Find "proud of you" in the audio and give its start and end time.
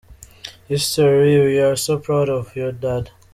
1.99-2.71